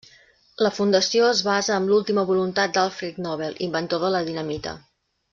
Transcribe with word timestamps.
La 0.67 0.71
Fundació 0.75 1.27
es 1.33 1.41
basa 1.49 1.75
amb 1.75 1.91
l'última 1.91 2.23
voluntat 2.29 2.73
d'Alfred 2.79 3.19
Nobel, 3.27 3.57
inventor 3.67 4.03
de 4.07 4.11
la 4.15 4.23
dinamita. 4.31 4.75